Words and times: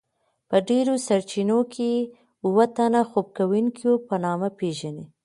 په 0.49 0.57
ډیرو 0.69 0.93
سرچینو 1.07 1.59
کې 1.73 1.91
اوه 2.45 2.65
تنه 2.75 3.01
خوب 3.09 3.27
کوونکيو 3.37 3.93
په 4.07 4.15
نامه 4.25 4.49
پیژني. 4.59 5.05